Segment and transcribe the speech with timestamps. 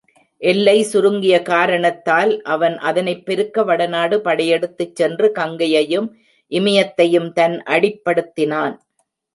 [0.41, 6.09] எல்லை சுருங்கிய காரணத்தால் அவன் அதனைப் பெருக்க வடநாடு படையெடுத்துச் சென்று கங்கையையும்,
[6.51, 8.75] இமயத்தையும் தன் அடிப்படுத்தினான்.